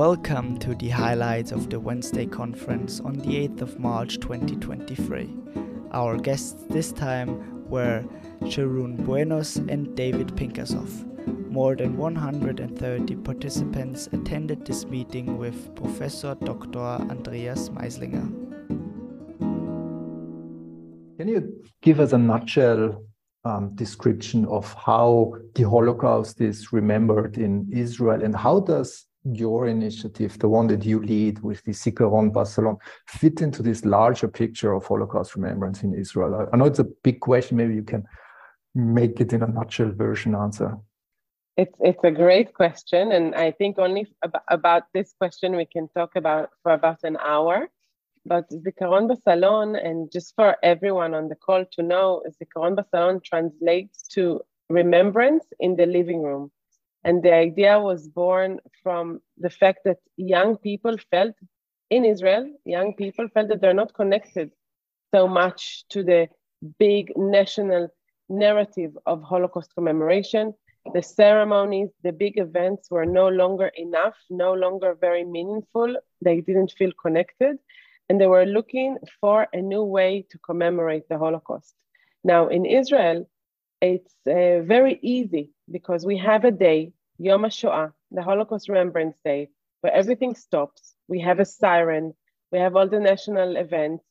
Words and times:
Welcome 0.00 0.56
to 0.60 0.74
the 0.74 0.88
highlights 0.88 1.52
of 1.52 1.68
the 1.68 1.78
Wednesday 1.78 2.24
conference 2.24 3.00
on 3.00 3.18
the 3.18 3.46
8th 3.46 3.60
of 3.60 3.78
March 3.78 4.18
2023. 4.18 5.28
Our 5.92 6.16
guests 6.16 6.64
this 6.70 6.90
time 6.90 7.68
were 7.68 8.02
Sharon 8.48 8.96
Buenos 8.96 9.56
and 9.56 9.94
David 9.94 10.28
Pinchasov. 10.28 10.88
More 11.50 11.76
than 11.76 11.98
130 11.98 13.14
participants 13.16 14.08
attended 14.10 14.64
this 14.64 14.86
meeting 14.86 15.36
with 15.36 15.76
Professor 15.76 16.34
Dr. 16.34 16.78
Andreas 16.78 17.68
Maislinger. 17.68 18.26
Can 21.18 21.28
you 21.28 21.62
give 21.82 22.00
us 22.00 22.14
a 22.14 22.18
nutshell 22.18 23.04
um, 23.44 23.74
description 23.74 24.46
of 24.46 24.72
how 24.72 25.34
the 25.54 25.64
Holocaust 25.64 26.40
is 26.40 26.72
remembered 26.72 27.36
in 27.36 27.68
Israel 27.70 28.24
and 28.24 28.34
how 28.34 28.60
does 28.60 29.04
your 29.24 29.66
initiative, 29.66 30.38
the 30.38 30.48
one 30.48 30.66
that 30.68 30.84
you 30.84 31.02
lead 31.02 31.40
with 31.42 31.62
the 31.64 31.72
Zikaron 31.72 32.32
Basalon, 32.32 32.78
fit 33.06 33.40
into 33.40 33.62
this 33.62 33.84
larger 33.84 34.28
picture 34.28 34.72
of 34.72 34.86
Holocaust 34.86 35.36
remembrance 35.36 35.82
in 35.82 35.94
Israel? 35.94 36.48
I 36.52 36.56
know 36.56 36.64
it's 36.64 36.78
a 36.78 36.84
big 36.84 37.20
question. 37.20 37.56
Maybe 37.56 37.74
you 37.74 37.82
can 37.82 38.04
make 38.74 39.20
it 39.20 39.32
in 39.32 39.42
a 39.42 39.46
nutshell 39.46 39.90
version 39.90 40.34
answer. 40.34 40.78
It's 41.56 41.76
it's 41.80 42.04
a 42.04 42.10
great 42.10 42.54
question, 42.54 43.12
and 43.12 43.34
I 43.34 43.50
think 43.50 43.78
only 43.78 44.06
ab- 44.24 44.42
about 44.48 44.84
this 44.94 45.12
question 45.18 45.56
we 45.56 45.66
can 45.66 45.88
talk 45.88 46.16
about 46.16 46.50
for 46.62 46.72
about 46.72 47.00
an 47.02 47.18
hour. 47.18 47.68
But 48.24 48.48
Zikaron 48.50 49.10
Basalon, 49.10 49.76
and 49.82 50.10
just 50.10 50.34
for 50.36 50.56
everyone 50.62 51.14
on 51.14 51.28
the 51.28 51.34
call 51.34 51.64
to 51.72 51.82
know, 51.82 52.22
Zikaron 52.28 52.76
Basalon 52.76 53.22
translates 53.22 54.02
to 54.14 54.40
remembrance 54.68 55.44
in 55.58 55.76
the 55.76 55.86
living 55.86 56.22
room. 56.22 56.50
And 57.04 57.22
the 57.22 57.32
idea 57.32 57.80
was 57.80 58.08
born 58.08 58.60
from 58.82 59.20
the 59.38 59.50
fact 59.50 59.80
that 59.84 59.98
young 60.16 60.56
people 60.56 60.96
felt 61.10 61.34
in 61.88 62.04
Israel, 62.04 62.48
young 62.64 62.94
people 62.94 63.26
felt 63.28 63.48
that 63.48 63.60
they're 63.60 63.74
not 63.74 63.94
connected 63.94 64.52
so 65.12 65.26
much 65.26 65.84
to 65.88 66.04
the 66.04 66.28
big 66.78 67.12
national 67.16 67.88
narrative 68.28 68.96
of 69.06 69.22
Holocaust 69.22 69.74
commemoration. 69.74 70.54
The 70.94 71.02
ceremonies, 71.02 71.90
the 72.02 72.12
big 72.12 72.38
events 72.38 72.90
were 72.90 73.06
no 73.06 73.28
longer 73.28 73.70
enough, 73.76 74.16
no 74.30 74.54
longer 74.54 74.96
very 74.98 75.24
meaningful. 75.24 75.96
They 76.22 76.40
didn't 76.40 76.72
feel 76.78 76.92
connected. 77.02 77.56
And 78.08 78.20
they 78.20 78.26
were 78.26 78.46
looking 78.46 78.98
for 79.20 79.48
a 79.52 79.60
new 79.60 79.84
way 79.84 80.26
to 80.30 80.38
commemorate 80.38 81.08
the 81.08 81.18
Holocaust. 81.18 81.74
Now, 82.24 82.48
in 82.48 82.66
Israel, 82.66 83.28
it's 83.80 84.14
uh, 84.26 84.60
very 84.62 84.98
easy 85.02 85.50
because 85.70 86.04
we 86.04 86.18
have 86.18 86.44
a 86.44 86.50
day, 86.50 86.92
Yom 87.18 87.42
HaShoah, 87.42 87.92
the 88.10 88.22
Holocaust 88.22 88.68
Remembrance 88.68 89.16
Day, 89.24 89.48
where 89.80 89.92
everything 89.92 90.34
stops. 90.34 90.94
We 91.08 91.20
have 91.20 91.40
a 91.40 91.44
siren, 91.44 92.14
we 92.52 92.58
have 92.58 92.76
all 92.76 92.88
the 92.88 93.00
national 93.00 93.56
events. 93.56 94.04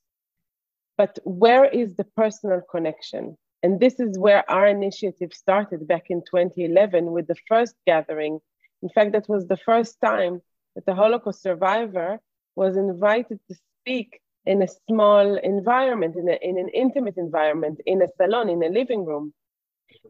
But 0.98 1.18
where 1.24 1.66
is 1.66 1.96
the 1.96 2.04
personal 2.04 2.62
connection? 2.70 3.38
And 3.64 3.80
this 3.80 4.00
is 4.00 4.18
where 4.18 4.50
our 4.50 4.68
initiative 4.68 5.34
started 5.34 5.88
back 5.88 6.06
in 6.10 6.22
2011 6.22 7.12
with 7.12 7.28
the 7.28 7.36
first 7.48 7.76
gathering. 7.86 8.40
In 8.82 8.90
fact, 8.90 9.12
that 9.12 9.28
was 9.28 9.48
the 9.48 9.58
first 9.58 10.00
time 10.02 10.42
that 10.76 10.86
the 10.86 10.96
Holocaust 10.96 11.42
survivor 11.42 12.20
was 12.56 12.78
invited 12.78 13.40
to 13.50 13.56
speak 13.82 14.22
in 14.46 14.62
a 14.62 14.68
small 14.88 15.36
environment, 15.38 16.16
in, 16.16 16.30
a, 16.30 16.38
in 16.42 16.58
an 16.58 16.70
intimate 16.70 17.18
environment, 17.18 17.82
in 17.86 18.02
a 18.02 18.08
salon, 18.18 18.50
in 18.50 18.64
a 18.64 18.70
living 18.70 19.06
room. 19.06 19.34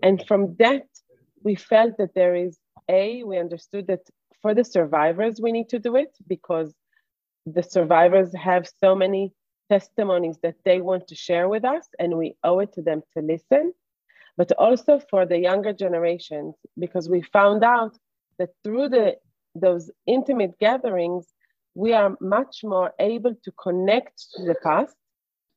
And 0.03 0.25
from 0.27 0.55
that, 0.59 0.83
we 1.43 1.55
felt 1.55 1.97
that 1.97 2.13
there 2.15 2.35
is 2.35 2.57
a, 2.89 3.23
we 3.23 3.37
understood 3.37 3.87
that 3.87 4.01
for 4.41 4.53
the 4.53 4.63
survivors, 4.63 5.39
we 5.41 5.51
need 5.51 5.69
to 5.69 5.79
do 5.79 5.95
it 5.95 6.15
because 6.27 6.73
the 7.45 7.63
survivors 7.63 8.33
have 8.35 8.69
so 8.83 8.95
many 8.95 9.33
testimonies 9.69 10.37
that 10.43 10.55
they 10.65 10.81
want 10.81 11.07
to 11.07 11.15
share 11.15 11.47
with 11.47 11.63
us, 11.63 11.87
and 11.99 12.17
we 12.17 12.35
owe 12.43 12.59
it 12.59 12.73
to 12.73 12.81
them 12.81 13.01
to 13.15 13.23
listen. 13.23 13.73
But 14.37 14.51
also 14.53 14.99
for 15.09 15.25
the 15.25 15.37
younger 15.37 15.73
generations, 15.73 16.55
because 16.77 17.09
we 17.09 17.21
found 17.21 17.63
out 17.63 17.97
that 18.37 18.49
through 18.63 18.89
the, 18.89 19.17
those 19.53 19.91
intimate 20.07 20.57
gatherings, 20.59 21.27
we 21.75 21.93
are 21.93 22.17
much 22.21 22.61
more 22.63 22.91
able 22.99 23.35
to 23.43 23.51
connect 23.51 24.15
to 24.35 24.45
the 24.45 24.55
past 24.63 24.95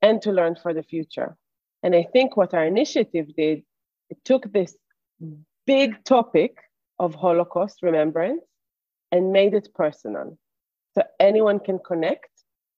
and 0.03 0.21
to 0.23 0.33
learn 0.33 0.57
for 0.61 0.75
the 0.75 0.83
future. 0.83 1.37
And 1.83 1.95
I 1.95 2.07
think 2.13 2.37
what 2.37 2.55
our 2.55 2.65
initiative 2.65 3.29
did, 3.37 3.63
it 4.11 4.19
took 4.25 4.53
this 4.53 4.77
big 5.67 6.05
topic 6.05 6.57
of 6.99 7.15
Holocaust 7.15 7.83
remembrance 7.83 8.43
and 9.11 9.33
made 9.33 9.55
it 9.55 9.69
personal. 9.75 10.39
So 10.95 11.03
anyone 11.21 11.59
can 11.59 11.79
connect 11.79 12.31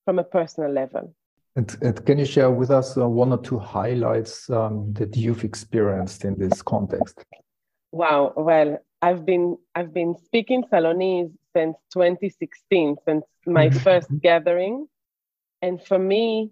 from 0.05 0.19
a 0.19 0.25
personal 0.25 0.71
level. 0.71 1.15
And, 1.57 1.77
and 1.83 2.05
can 2.05 2.19
you 2.19 2.25
share 2.25 2.51
with 2.51 2.71
us 2.71 2.97
uh, 2.97 3.09
one 3.09 3.33
or 3.33 3.39
two 3.39 3.59
highlights 3.59 4.51
um, 4.51 4.93
that 4.95 5.17
you've 5.17 5.45
experienced 5.45 6.25
in 6.25 6.37
this 6.39 6.63
context? 6.63 7.25
Wow. 7.93 8.33
Well, 8.37 8.79
I've 9.01 9.25
been 9.25 9.59
I've 9.75 9.93
been 9.93 10.17
speaking 10.25 10.65
Salonim 10.65 11.33
since 11.55 11.77
2016, 11.93 12.97
since 13.07 13.25
my 13.47 13.71
first 13.71 14.09
gathering, 14.21 14.89
and 15.63 15.81
for 15.81 15.99
me, 15.99 16.51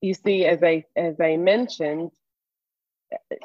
you 0.00 0.14
see, 0.14 0.46
as 0.46 0.62
I 0.62 0.84
as 0.96 1.20
I 1.20 1.36
mentioned, 1.36 2.10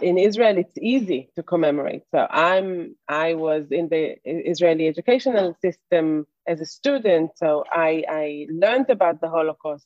in 0.01 0.17
Israel, 0.17 0.57
it's 0.57 0.77
easy 0.77 1.29
to 1.35 1.43
commemorate. 1.43 2.03
So 2.11 2.27
I'm 2.29 2.95
I 3.07 3.33
was 3.35 3.67
in 3.71 3.89
the 3.89 4.15
Israeli 4.23 4.87
educational 4.87 5.55
system 5.61 6.25
as 6.47 6.61
a 6.61 6.65
student, 6.65 7.31
so 7.35 7.63
I 7.71 8.03
I 8.09 8.47
learned 8.49 8.89
about 8.89 9.21
the 9.21 9.29
Holocaust. 9.29 9.85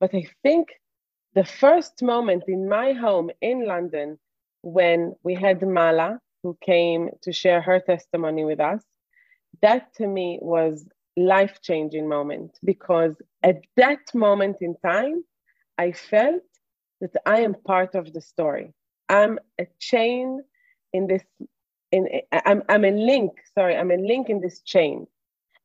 But 0.00 0.14
I 0.14 0.26
think 0.42 0.68
the 1.34 1.44
first 1.44 2.02
moment 2.02 2.44
in 2.48 2.68
my 2.68 2.92
home 2.92 3.30
in 3.40 3.66
London 3.66 4.18
when 4.62 5.14
we 5.22 5.34
had 5.34 5.62
Mala, 5.62 6.20
who 6.42 6.56
came 6.60 7.10
to 7.22 7.32
share 7.32 7.60
her 7.60 7.80
testimony 7.80 8.44
with 8.44 8.60
us, 8.60 8.82
that 9.62 9.92
to 9.94 10.06
me 10.06 10.38
was 10.40 10.86
life-changing 11.16 12.08
moment 12.08 12.58
because 12.64 13.14
at 13.42 13.60
that 13.76 14.00
moment 14.14 14.56
in 14.60 14.74
time, 14.84 15.22
I 15.78 15.92
felt 15.92 16.42
that 17.00 17.14
I 17.26 17.40
am 17.40 17.54
part 17.54 17.94
of 17.94 18.12
the 18.12 18.20
story. 18.20 18.72
I'm 19.08 19.38
a 19.60 19.66
chain 19.78 20.42
in 20.92 21.06
this, 21.06 21.22
in 21.92 22.08
I'm, 22.32 22.62
I'm 22.68 22.84
a 22.84 22.90
link, 22.90 23.32
sorry, 23.54 23.76
I'm 23.76 23.90
a 23.90 23.96
link 23.96 24.28
in 24.28 24.40
this 24.40 24.60
chain. 24.62 25.06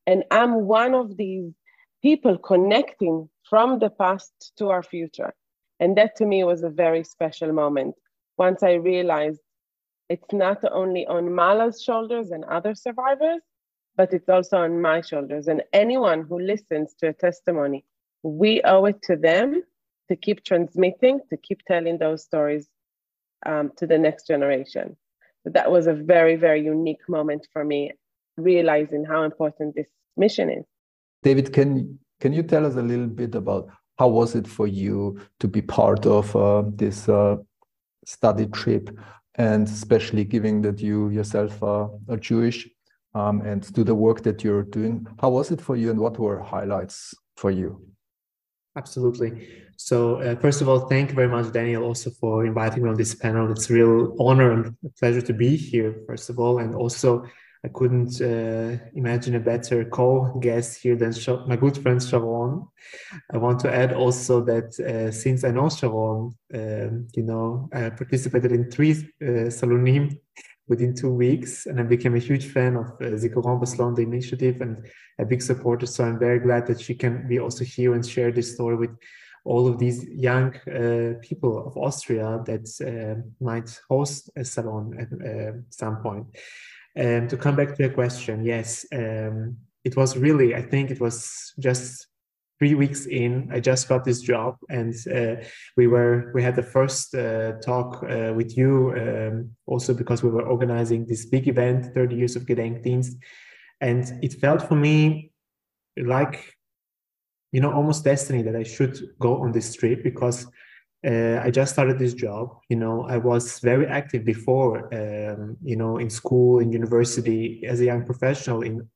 And 0.08 0.24
I'm 0.32 0.66
one 0.66 0.96
of 0.96 1.18
these 1.18 1.54
people 2.02 2.38
connecting 2.38 3.30
from 3.50 3.80
the 3.80 3.90
past 3.90 4.54
to 4.58 4.70
our 4.70 4.84
future. 4.84 5.34
And 5.80 5.98
that 5.98 6.16
to 6.18 6.26
me 6.26 6.44
was 6.44 6.64
a 6.64 6.70
very 6.70 7.04
special 7.04 7.52
moment. 7.54 7.96
Once 8.38 8.64
I 8.64 8.74
realized 8.74 9.42
it's 10.10 10.34
not 10.34 10.58
only 10.72 11.06
on 11.06 11.34
Mala's 11.36 11.82
shoulders 11.84 12.32
and 12.32 12.44
other 12.46 12.74
survivors, 12.74 13.42
but 13.96 14.14
it's 14.14 14.30
also 14.30 14.58
on 14.58 14.82
my 14.82 15.02
shoulders. 15.02 15.48
And 15.48 15.64
anyone 15.74 16.24
who 16.24 16.40
listens 16.40 16.96
to 16.96 17.10
a 17.10 17.14
testimony, 17.14 17.86
we 18.24 18.62
owe 18.64 18.86
it 18.86 19.02
to 19.04 19.16
them 19.16 19.62
to 20.10 20.16
keep 20.16 20.44
transmitting, 20.44 21.20
to 21.30 21.38
keep 21.38 21.62
telling 21.66 21.98
those 21.98 22.24
stories 22.24 22.68
um, 23.46 23.72
to 23.78 23.88
the 23.88 23.98
next 23.98 24.28
generation. 24.28 24.96
So 25.44 25.52
that 25.52 25.72
was 25.72 25.88
a 25.88 25.94
very, 25.94 26.36
very 26.36 26.64
unique 26.64 27.08
moment 27.08 27.48
for 27.54 27.64
me, 27.64 27.94
realizing 28.38 29.06
how 29.06 29.24
important 29.24 29.76
this 29.76 29.90
mission 30.18 30.50
is. 30.50 30.66
David, 31.24 31.54
can 31.54 32.00
can 32.20 32.34
you 32.34 32.44
tell 32.44 32.66
us 32.66 32.76
a 32.76 32.82
little 32.82 33.08
bit 33.08 33.36
about 33.36 33.70
how 33.98 34.10
was 34.10 34.36
it 34.36 34.48
for 34.48 34.68
you 34.68 35.20
to 35.40 35.48
be 35.48 35.62
part 35.62 36.06
of 36.06 36.36
uh, 36.36 36.64
this 36.76 37.08
uh, 37.08 37.38
study 38.06 38.48
trip, 38.48 38.90
and 39.36 39.68
especially 39.68 40.24
given 40.24 40.62
that 40.62 40.80
you 40.82 41.10
yourself 41.10 41.62
are, 41.64 41.90
are 42.10 42.18
Jewish 42.18 42.68
um, 43.14 43.42
and 43.42 43.72
do 43.74 43.84
the 43.84 43.96
work 43.96 44.24
that 44.24 44.44
you're 44.44 44.64
doing? 44.64 45.08
How 45.20 45.30
was 45.30 45.52
it 45.52 45.62
for 45.62 45.76
you, 45.76 45.90
and 45.92 46.00
what 46.00 46.20
were 46.20 46.40
highlights 46.40 47.14
for 47.38 47.52
you? 47.52 47.89
Absolutely. 48.80 49.32
So 49.76 50.22
uh, 50.22 50.36
first 50.38 50.62
of 50.62 50.70
all, 50.70 50.80
thank 50.94 51.10
you 51.10 51.16
very 51.16 51.28
much, 51.28 51.52
Daniel, 51.52 51.84
also 51.84 52.10
for 52.12 52.46
inviting 52.46 52.84
me 52.84 52.90
on 52.90 52.96
this 52.96 53.14
panel. 53.14 53.52
It's 53.52 53.70
a 53.70 53.74
real 53.74 54.16
honor 54.20 54.52
and 54.54 54.64
pleasure 54.98 55.22
to 55.30 55.34
be 55.34 55.58
here, 55.58 55.92
first 56.08 56.30
of 56.30 56.40
all, 56.40 56.60
and 56.60 56.74
also 56.74 57.26
I 57.66 57.68
couldn't 57.78 58.22
uh, 58.22 58.78
imagine 58.96 59.36
a 59.36 59.40
better 59.42 59.84
co-guest 59.84 60.82
here 60.82 60.96
than 60.96 61.14
my 61.46 61.58
good 61.58 61.78
friend 61.78 62.02
Sharon. 62.02 62.68
I 63.34 63.38
want 63.38 63.60
to 63.64 63.70
add 63.82 63.92
also 63.94 64.42
that 64.46 64.70
uh, 64.80 65.12
since 65.12 65.44
I 65.44 65.52
know 65.52 65.70
Sharon, 65.70 66.34
um, 66.54 67.08
you 67.18 67.24
know, 67.24 67.70
I 67.74 67.90
participated 67.90 68.54
in 68.54 68.72
three 68.72 68.92
uh, 69.22 69.50
Salonim 69.58 70.18
within 70.70 70.96
two 70.96 71.12
weeks, 71.12 71.66
and 71.66 71.80
I 71.80 71.84
became 71.84 72.16
a 72.16 72.20
huge 72.20 72.46
fan 72.46 72.78
of 72.78 72.88
uh, 73.02 73.18
Zikaron 73.22 73.60
Basalon, 73.60 73.96
the 73.96 74.04
initiative, 74.04 74.62
and 74.62 74.88
a 75.18 75.26
big 75.26 75.42
supporter. 75.42 75.88
So 75.88 76.06
I'm 76.06 76.20
very 76.20 76.40
glad 76.40 76.68
that 76.68 76.80
she 76.80 76.96
can 76.96 77.28
be 77.28 77.40
also 77.40 77.66
here 77.66 77.96
and 77.96 78.06
share 78.06 78.32
this 78.32 78.54
story 78.54 78.78
with 78.78 78.92
all 79.44 79.68
of 79.68 79.80
these 79.80 80.06
young 80.08 80.56
uh, 80.68 81.20
people 81.22 81.68
of 81.68 81.76
Austria 81.76 82.42
that 82.46 82.66
uh, 82.86 83.22
might 83.44 83.70
host 83.90 84.30
a 84.36 84.46
salon 84.46 84.96
at 85.00 85.10
uh, 85.12 85.54
some 85.70 85.98
point. 85.98 86.28
Um, 86.98 87.28
to 87.28 87.38
come 87.38 87.56
back 87.56 87.76
to 87.76 87.84
the 87.88 87.94
question, 87.94 88.46
yes, 88.46 88.86
um, 88.94 89.58
it 89.84 89.96
was 89.96 90.18
really, 90.18 90.56
I 90.56 90.62
think 90.62 90.92
it 90.92 91.00
was 91.00 91.54
just 91.58 92.09
three 92.60 92.76
weeks 92.76 93.06
in. 93.06 93.50
I 93.52 93.60
just 93.62 93.88
got 93.88 94.04
this 94.04 94.22
job, 94.22 94.58
and 94.70 94.94
uh, 95.08 95.36
we 95.78 95.88
were 95.88 96.32
we 96.36 96.44
had 96.44 96.56
the 96.56 96.64
first 96.64 97.16
uh, 97.16 97.54
talk 97.66 98.04
uh, 98.04 98.34
with 98.36 98.58
you 98.58 98.94
um, 98.98 99.52
also 99.66 99.94
because 99.94 100.22
we 100.22 100.30
were 100.30 100.46
organizing 100.48 101.06
this 101.06 101.26
big 101.26 101.48
event, 101.48 101.94
30 101.96 102.16
years 102.16 102.36
of 102.36 102.46
Gedenkdienst, 102.46 103.14
and 103.80 104.20
it 104.22 104.34
felt 104.34 104.62
for 104.62 104.76
me 104.76 105.32
like 105.98 106.54
you 107.52 107.62
know 107.62 107.72
almost 107.72 108.04
destiny 108.04 108.42
that 108.44 108.56
I 108.56 108.64
should 108.64 109.00
go 109.20 109.42
on 109.42 109.52
this 109.54 109.74
trip 109.76 110.04
because 110.04 110.46
uh, 111.06 111.40
I 111.42 111.50
just 111.50 111.74
started 111.74 111.98
this 111.98 112.14
job. 112.14 112.58
You 112.68 112.76
know, 112.76 113.04
I 113.08 113.18
was 113.18 113.60
very 113.60 113.88
active 113.88 114.26
before, 114.26 114.94
um, 114.94 115.56
you 115.64 115.78
know, 115.78 115.98
in 115.98 116.10
school, 116.10 116.60
in 116.60 116.74
university, 116.74 117.66
as 117.66 117.80
a 117.80 117.86
young 117.86 118.06
professional 118.06 118.62
in 118.64 118.88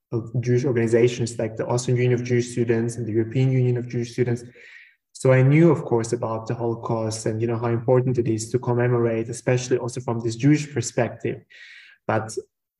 Jewish 0.41 0.65
organizations 0.65 1.39
like 1.39 1.55
the 1.55 1.65
Austrian 1.65 1.97
Union 1.97 2.19
of 2.19 2.25
Jewish 2.25 2.51
Students 2.51 2.97
and 2.97 3.07
the 3.07 3.13
European 3.13 3.51
Union 3.51 3.77
of 3.77 3.87
Jewish 3.87 4.11
Students. 4.11 4.43
So 5.13 5.31
I 5.31 5.43
knew, 5.43 5.71
of 5.71 5.85
course, 5.85 6.11
about 6.11 6.47
the 6.47 6.55
Holocaust 6.55 7.25
and 7.25 7.41
you 7.41 7.47
know 7.47 7.57
how 7.57 7.67
important 7.67 8.17
it 8.17 8.27
is 8.27 8.49
to 8.49 8.59
commemorate, 8.59 9.29
especially 9.29 9.77
also 9.77 10.01
from 10.01 10.19
this 10.19 10.35
Jewish 10.35 10.73
perspective. 10.73 11.41
But 12.05 12.35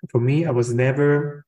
for 0.09 0.19
me, 0.19 0.45
I 0.45 0.51
was 0.51 0.73
never 0.73 1.45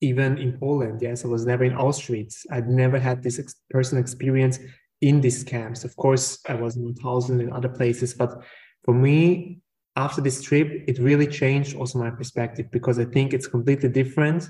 even 0.00 0.38
in 0.38 0.58
Poland. 0.58 1.02
Yes, 1.02 1.24
I 1.24 1.28
was 1.28 1.44
never 1.44 1.64
in 1.64 1.72
Auschwitz. 1.72 2.46
I'd 2.50 2.68
never 2.68 3.00
had 3.00 3.22
this 3.22 3.38
ex- 3.40 3.56
personal 3.70 4.02
experience 4.02 4.60
in 5.04 5.20
these 5.20 5.44
camps. 5.44 5.84
Of 5.84 5.94
course, 5.96 6.40
I 6.48 6.54
was 6.54 6.76
in 6.76 6.82
Mauthausen 6.84 7.38
and 7.40 7.52
other 7.52 7.68
places, 7.68 8.14
but 8.14 8.42
for 8.84 8.94
me, 8.94 9.60
after 9.96 10.20
this 10.22 10.42
trip, 10.42 10.68
it 10.88 10.98
really 10.98 11.26
changed 11.26 11.76
also 11.76 11.98
my 11.98 12.10
perspective 12.10 12.66
because 12.70 12.98
I 12.98 13.04
think 13.04 13.32
it's 13.32 13.46
completely 13.46 13.90
different 13.90 14.48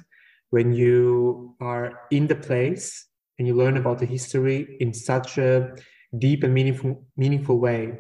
when 0.51 0.73
you 0.73 1.57
are 1.61 1.87
in 2.13 2.29
the 2.29 2.37
place 2.37 3.09
and 3.37 3.49
you 3.49 3.55
learn 3.55 3.77
about 3.77 3.99
the 3.99 4.07
history 4.07 4.77
in 4.79 4.95
such 4.95 5.39
a 5.39 5.75
deep 6.17 6.45
and 6.45 6.55
meaningful 6.55 7.05
meaningful 7.17 7.59
way. 7.59 7.99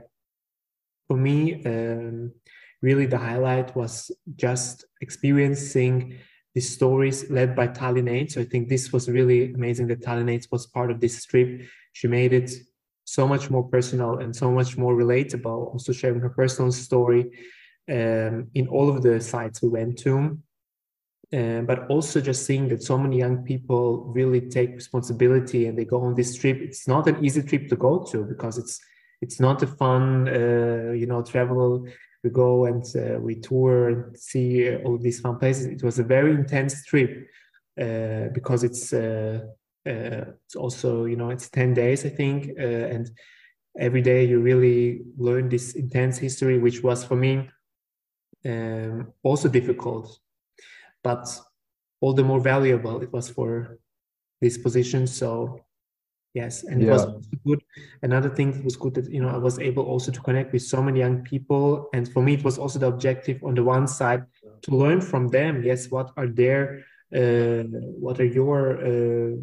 For 1.08 1.16
me, 1.16 1.36
um, 1.66 2.32
really 2.80 3.06
the 3.06 3.18
highlight 3.18 3.74
was 3.74 4.12
just 4.36 4.84
experiencing 5.00 6.18
the 6.54 6.60
stories 6.60 7.30
led 7.30 7.56
by 7.56 7.66
Tali 7.66 8.02
Nates. 8.02 8.32
So 8.32 8.40
I 8.40 8.44
think 8.44 8.68
this 8.68 8.92
was 8.92 9.08
really 9.08 9.52
amazing 9.52 9.88
that 9.88 10.02
Tali 10.02 10.22
Nates 10.22 10.50
was 10.52 10.66
part 10.66 10.90
of 10.90 11.00
this 11.00 11.24
trip 11.24 11.62
she 11.94 12.08
made 12.08 12.32
it 12.32 12.50
so 13.04 13.26
much 13.26 13.50
more 13.50 13.62
personal 13.62 14.18
and 14.18 14.34
so 14.34 14.50
much 14.50 14.76
more 14.76 14.94
relatable, 14.94 15.72
also 15.72 15.92
sharing 15.92 16.20
her 16.20 16.28
personal 16.28 16.72
story 16.72 17.30
um, 17.88 18.48
in 18.54 18.66
all 18.68 18.90
of 18.90 19.02
the 19.02 19.20
sites 19.20 19.62
we 19.62 19.68
went 19.68 19.98
to. 19.98 20.38
Uh, 21.32 21.62
but 21.62 21.88
also 21.88 22.20
just 22.20 22.44
seeing 22.46 22.68
that 22.68 22.82
so 22.82 22.98
many 22.98 23.16
young 23.16 23.38
people 23.44 24.12
really 24.14 24.40
take 24.40 24.74
responsibility 24.74 25.66
and 25.66 25.78
they 25.78 25.84
go 25.84 26.00
on 26.02 26.14
this 26.14 26.36
trip. 26.36 26.58
It's 26.60 26.86
not 26.86 27.08
an 27.08 27.24
easy 27.24 27.42
trip 27.42 27.68
to 27.68 27.76
go 27.76 28.04
to 28.10 28.24
because 28.24 28.58
it's 28.58 28.80
it's 29.20 29.40
not 29.40 29.62
a 29.62 29.66
fun, 29.66 30.28
uh, 30.28 30.92
you 30.92 31.06
know, 31.06 31.22
travel. 31.22 31.86
We 32.24 32.30
go 32.30 32.64
and 32.64 32.84
uh, 32.96 33.20
we 33.20 33.36
tour 33.36 33.88
and 33.90 34.18
see 34.18 34.74
all 34.76 34.98
these 34.98 35.20
fun 35.20 35.38
places. 35.38 35.66
It 35.66 35.82
was 35.84 35.98
a 35.98 36.02
very 36.02 36.32
intense 36.32 36.84
trip 36.84 37.28
uh, 37.80 38.28
because 38.32 38.64
it's 38.64 38.92
uh, 38.92 39.40
uh, 39.86 40.24
it's 40.46 40.56
also 40.56 41.04
you 41.04 41.16
know 41.16 41.30
it's 41.30 41.50
10 41.50 41.74
days 41.74 42.06
i 42.06 42.08
think 42.08 42.50
uh, 42.58 42.62
and 42.62 43.10
every 43.78 44.00
day 44.00 44.24
you 44.24 44.40
really 44.40 45.02
learn 45.18 45.48
this 45.48 45.74
intense 45.74 46.16
history 46.16 46.58
which 46.58 46.82
was 46.82 47.04
for 47.04 47.16
me 47.16 47.50
um, 48.46 49.12
also 49.22 49.48
difficult 49.48 50.18
but 51.02 51.28
all 52.00 52.12
the 52.12 52.22
more 52.22 52.40
valuable 52.40 53.02
it 53.02 53.12
was 53.12 53.28
for 53.28 53.78
this 54.40 54.56
position 54.56 55.06
so 55.06 55.63
yes 56.34 56.64
and 56.64 56.82
yeah. 56.82 56.88
it 56.88 56.90
was 56.90 57.06
good 57.46 57.62
another 58.02 58.28
thing 58.28 58.52
that 58.52 58.64
was 58.64 58.76
good 58.76 58.94
that 58.94 59.10
you 59.10 59.22
know 59.22 59.28
i 59.28 59.36
was 59.36 59.58
able 59.58 59.84
also 59.84 60.10
to 60.10 60.20
connect 60.20 60.52
with 60.52 60.62
so 60.62 60.82
many 60.82 60.98
young 60.98 61.22
people 61.22 61.88
and 61.94 62.12
for 62.12 62.22
me 62.22 62.34
it 62.34 62.44
was 62.44 62.58
also 62.58 62.78
the 62.78 62.86
objective 62.86 63.42
on 63.44 63.54
the 63.54 63.62
one 63.62 63.86
side 63.86 64.24
to 64.62 64.70
learn 64.72 65.00
from 65.00 65.28
them 65.28 65.62
yes 65.62 65.90
what 65.90 66.10
are 66.16 66.26
their 66.26 66.84
uh, 67.14 67.62
what 68.04 68.18
are 68.18 68.30
your 68.40 68.58
uh, 68.84 69.36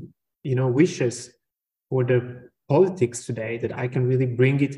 you 0.44 0.56
know 0.56 0.68
wishes 0.68 1.32
for 1.90 2.04
the 2.04 2.50
politics 2.68 3.26
today 3.26 3.58
that 3.58 3.74
I 3.78 3.88
can 3.88 4.08
really 4.08 4.26
bring 4.26 4.62
it 4.62 4.76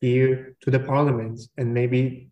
here 0.00 0.56
to 0.62 0.70
the 0.70 0.80
parliament 0.80 1.40
and 1.58 1.74
maybe 1.74 2.30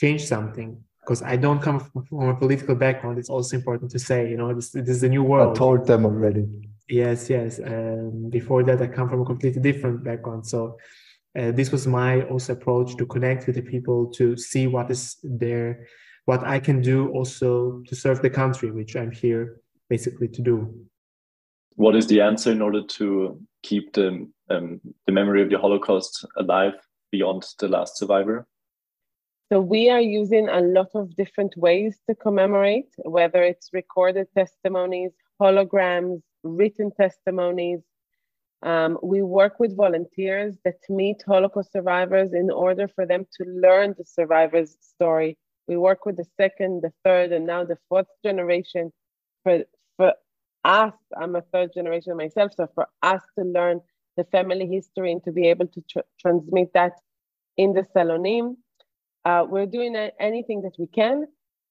change 0.00 0.22
something 0.24 0.70
because 1.00 1.22
I 1.22 1.36
don't 1.36 1.60
come 1.60 1.78
from 1.80 2.28
a 2.28 2.34
political 2.34 2.74
background. 2.74 3.18
It's 3.18 3.30
also 3.30 3.56
important 3.56 3.90
to 3.92 3.98
say, 3.98 4.28
you 4.30 4.36
know, 4.36 4.52
this, 4.54 4.70
this 4.70 4.88
is 4.88 5.02
a 5.02 5.08
new 5.08 5.22
world. 5.22 5.56
I 5.56 5.58
told 5.58 5.86
them 5.86 6.04
already. 6.04 6.44
Yes, 6.88 7.28
yes. 7.28 7.58
Um, 7.58 8.30
before 8.30 8.62
that, 8.64 8.80
I 8.80 8.86
come 8.86 9.08
from 9.08 9.22
a 9.22 9.24
completely 9.24 9.60
different 9.60 10.04
background. 10.04 10.46
So 10.46 10.76
uh, 11.38 11.50
this 11.52 11.72
was 11.72 11.86
my 11.86 12.22
also 12.22 12.52
approach 12.52 12.96
to 12.96 13.06
connect 13.06 13.46
with 13.46 13.56
the 13.56 13.62
people 13.62 14.10
to 14.12 14.36
see 14.36 14.66
what 14.66 14.90
is 14.90 15.16
there, 15.22 15.86
what 16.26 16.44
I 16.44 16.60
can 16.60 16.80
do 16.80 17.08
also 17.08 17.82
to 17.88 17.94
serve 17.94 18.22
the 18.22 18.30
country, 18.30 18.70
which 18.70 18.96
I'm 18.96 19.10
here 19.10 19.60
basically 19.88 20.28
to 20.28 20.42
do 20.42 20.86
what 21.76 21.94
is 21.94 22.06
the 22.06 22.20
answer 22.20 22.50
in 22.50 22.60
order 22.60 22.82
to 22.82 23.40
keep 23.62 23.92
the 23.92 24.26
um, 24.50 24.80
the 25.06 25.12
memory 25.12 25.42
of 25.42 25.50
the 25.50 25.58
Holocaust 25.58 26.26
alive 26.36 26.74
beyond 27.12 27.44
the 27.58 27.68
last 27.68 27.96
survivor? 27.96 28.46
So 29.52 29.60
we 29.60 29.90
are 29.90 30.00
using 30.00 30.48
a 30.48 30.60
lot 30.60 30.88
of 30.94 31.14
different 31.14 31.56
ways 31.56 32.00
to 32.08 32.16
commemorate, 32.16 32.92
whether 33.04 33.44
it's 33.44 33.70
recorded 33.72 34.26
testimonies, 34.36 35.12
holograms, 35.40 36.20
written 36.42 36.90
testimonies. 36.90 37.80
Um, 38.62 38.98
we 39.04 39.22
work 39.22 39.60
with 39.60 39.76
volunteers 39.76 40.56
that 40.64 40.78
meet 40.88 41.22
Holocaust 41.24 41.70
survivors 41.70 42.32
in 42.32 42.50
order 42.50 42.88
for 42.88 43.06
them 43.06 43.24
to 43.36 43.44
learn 43.44 43.94
the 43.96 44.04
survivor's 44.04 44.76
story. 44.80 45.38
We 45.68 45.76
work 45.76 46.06
with 46.06 46.16
the 46.16 46.26
second, 46.36 46.82
the 46.82 46.92
third, 47.04 47.30
and 47.30 47.46
now 47.46 47.64
the 47.64 47.78
fourth 47.88 48.08
generation 48.24 48.92
for, 49.44 49.62
for 49.96 50.14
us, 50.64 50.94
I'm 51.16 51.36
a 51.36 51.42
third 51.42 51.70
generation 51.72 52.16
myself, 52.16 52.52
so 52.56 52.68
for 52.74 52.88
us 53.02 53.22
to 53.38 53.44
learn 53.44 53.80
the 54.16 54.24
family 54.24 54.66
history 54.66 55.12
and 55.12 55.22
to 55.22 55.30
be 55.30 55.46
able 55.48 55.68
to 55.68 55.84
tr- 55.88 56.08
transmit 56.20 56.72
that 56.74 56.94
in 57.56 57.74
the 57.74 57.86
Salonim, 57.94 58.56
uh, 59.26 59.44
we're 59.48 59.66
doing 59.66 59.96
a- 59.96 60.12
anything 60.20 60.62
that 60.62 60.76
we 60.78 60.88
can. 60.88 61.26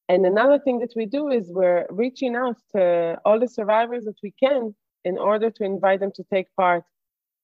And 0.10 0.26
another 0.28 0.60
thing 0.60 0.80
that 0.82 0.94
we 0.96 1.08
do 1.08 1.30
is 1.30 1.46
we're 1.52 1.88
reaching 1.92 2.36
out 2.36 2.58
to 2.76 3.18
all 3.26 3.40
the 3.40 3.50
survivors 3.50 4.06
that 4.06 4.20
we 4.24 4.34
can 4.46 4.76
in 5.06 5.18
order 5.20 5.52
to 5.52 5.66
invite 5.66 6.02
them 6.02 6.14
to 6.18 6.26
take 6.34 6.48
part 6.58 6.86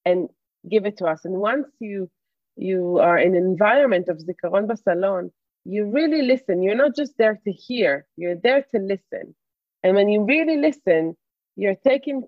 and 0.06 0.30
give 0.70 0.86
it 0.86 0.98
to 1.00 1.08
us. 1.08 1.26
And 1.26 1.36
once 1.36 1.68
you 1.80 2.10
you 2.58 3.00
are 3.00 3.18
in 3.18 3.36
an 3.36 3.44
environment 3.46 4.10
of 4.10 4.20
Zikaron 4.20 4.68
Basalon, 4.68 5.32
you 5.66 5.92
really 5.92 6.24
listen. 6.24 6.64
You're 6.64 6.76
not 6.86 6.96
just 6.96 7.18
there 7.18 7.40
to 7.46 7.52
hear, 7.54 8.08
you're 8.18 8.36
there 8.36 8.64
to 8.76 8.80
listen. 8.80 9.36
And 9.84 9.96
when 9.96 10.10
you 10.10 10.24
really 10.26 10.58
listen, 10.58 11.18
you're 11.58 11.78
taking 11.92 12.24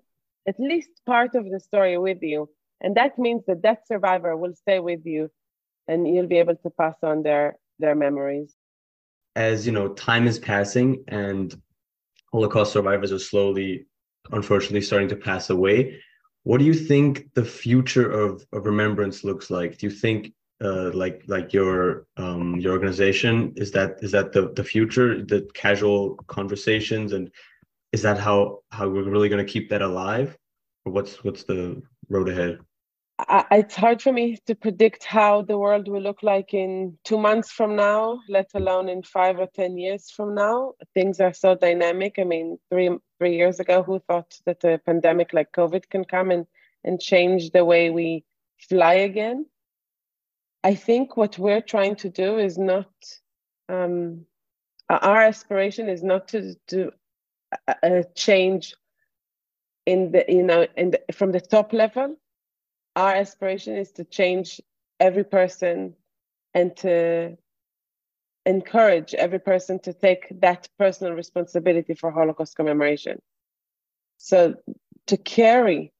at 0.48 0.60
least 0.60 0.90
part 1.06 1.36
of 1.36 1.50
the 1.50 1.60
story 1.60 1.98
with 1.98 2.22
you. 2.22 2.50
And 2.82 2.96
that 2.96 3.18
means 3.18 3.44
that 3.48 3.62
that 3.62 3.86
survivor 3.88 4.36
will 4.36 4.54
stay 4.54 4.80
with 4.80 5.06
you 5.06 5.30
and 5.88 6.08
you'll 6.08 6.28
be 6.28 6.38
able 6.38 6.56
to 6.56 6.70
pass 6.70 6.96
on 7.02 7.22
their, 7.22 7.56
their 7.78 7.94
memories. 7.94 8.54
As 9.36 9.66
you 9.66 9.72
know, 9.72 9.88
time 9.94 10.26
is 10.26 10.38
passing 10.38 11.04
and 11.08 11.54
Holocaust 12.32 12.72
survivors 12.72 13.12
are 13.12 13.18
slowly, 13.18 13.86
unfortunately, 14.32 14.80
starting 14.80 15.08
to 15.08 15.16
pass 15.16 15.50
away. 15.50 16.00
What 16.44 16.58
do 16.58 16.64
you 16.64 16.74
think 16.74 17.32
the 17.34 17.44
future 17.44 18.10
of, 18.10 18.46
of 18.52 18.66
remembrance 18.66 19.24
looks 19.24 19.50
like? 19.50 19.78
Do 19.78 19.86
you 19.86 19.92
think 19.92 20.32
uh, 20.62 20.90
like 20.92 21.22
like 21.26 21.52
your 21.52 22.06
um, 22.16 22.56
your 22.56 22.72
organization 22.72 23.52
is 23.56 23.70
that 23.72 23.98
is 24.02 24.12
that 24.12 24.32
the 24.32 24.52
the 24.54 24.64
future 24.64 25.24
the 25.24 25.48
casual 25.54 26.14
conversations 26.26 27.12
and 27.12 27.30
is 27.92 28.02
that 28.02 28.18
how 28.18 28.60
how 28.70 28.88
we're 28.88 29.10
really 29.10 29.28
going 29.28 29.44
to 29.44 29.52
keep 29.52 29.68
that 29.70 29.82
alive 29.82 30.36
or 30.84 30.92
what's 30.92 31.24
what's 31.24 31.44
the 31.44 31.82
road 32.08 32.28
ahead 32.28 32.58
it's 33.52 33.76
hard 33.76 34.02
for 34.02 34.12
me 34.12 34.38
to 34.46 34.54
predict 34.54 35.04
how 35.04 35.42
the 35.42 35.56
world 35.56 35.86
will 35.88 36.02
look 36.02 36.22
like 36.22 36.52
in 36.52 36.98
two 37.04 37.18
months 37.18 37.50
from 37.50 37.76
now 37.76 38.18
let 38.28 38.50
alone 38.54 38.88
in 38.88 39.02
five 39.02 39.38
or 39.38 39.48
ten 39.54 39.78
years 39.78 40.10
from 40.10 40.34
now. 40.34 40.72
Things 40.94 41.20
are 41.20 41.32
so 41.32 41.54
dynamic. 41.54 42.16
I 42.18 42.24
mean 42.24 42.58
three 42.70 42.90
three 43.18 43.36
years 43.36 43.60
ago 43.60 43.82
who 43.82 44.00
thought 44.00 44.36
that 44.46 44.64
a 44.64 44.78
pandemic 44.78 45.32
like 45.32 45.52
covid 45.52 45.88
can 45.90 46.04
come 46.04 46.30
and 46.30 46.46
and 46.84 47.00
change 47.00 47.50
the 47.50 47.64
way 47.64 47.90
we 47.90 48.24
fly 48.68 48.94
again? 48.94 49.46
I 50.62 50.74
think 50.74 51.16
what 51.16 51.38
we're 51.38 51.60
trying 51.60 51.96
to 51.96 52.08
do 52.08 52.38
is 52.38 52.58
not 52.58 52.90
um, 53.68 54.26
our 54.88 55.22
aspiration 55.22 55.88
is 55.88 56.02
not 56.02 56.28
to, 56.28 56.54
to 56.68 56.90
a 57.82 58.04
change 58.14 58.74
in 59.86 60.12
the 60.12 60.24
you 60.28 60.42
know 60.42 60.66
in 60.76 60.92
the, 60.92 61.00
from 61.12 61.32
the 61.32 61.40
top 61.40 61.72
level 61.72 62.16
our 62.96 63.14
aspiration 63.14 63.76
is 63.76 63.92
to 63.92 64.04
change 64.04 64.60
every 65.00 65.24
person 65.24 65.94
and 66.54 66.76
to 66.78 67.36
encourage 68.46 69.14
every 69.14 69.40
person 69.40 69.80
to 69.80 69.92
take 69.92 70.28
that 70.40 70.68
personal 70.78 71.14
responsibility 71.14 71.94
for 71.94 72.10
holocaust 72.12 72.56
commemoration 72.56 73.18
So 74.18 74.54
to 75.08 75.16
carry 75.16 75.92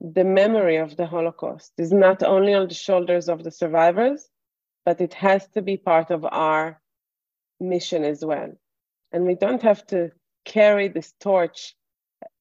the 0.00 0.24
memory 0.24 0.76
of 0.76 0.96
the 0.96 1.06
Holocaust 1.06 1.72
is 1.78 1.92
not 1.92 2.22
only 2.22 2.54
on 2.54 2.68
the 2.68 2.74
shoulders 2.74 3.28
of 3.28 3.44
the 3.44 3.52
survivors, 3.52 4.28
but 4.84 5.00
it 5.00 5.14
has 5.14 5.48
to 5.50 5.62
be 5.62 5.76
part 5.78 6.10
of 6.10 6.24
our 6.24 6.80
mission 7.60 8.04
as 8.04 8.24
well. 8.24 8.52
And 9.12 9.26
we 9.26 9.34
don't 9.36 9.62
have 9.62 9.86
to 9.88 10.10
carry 10.44 10.88
this 10.88 11.14
torch 11.20 11.74